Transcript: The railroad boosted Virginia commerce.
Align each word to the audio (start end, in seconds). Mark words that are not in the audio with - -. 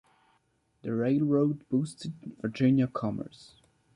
The 0.81 0.95
railroad 0.95 1.69
boosted 1.69 2.13
Virginia 2.41 2.87
commerce. 2.87 3.53